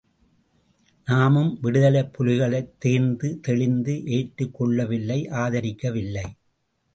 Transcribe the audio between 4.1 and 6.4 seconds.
ஏற்றுக் கொள்ளவில்லை ஆதரிக்கவில்லை.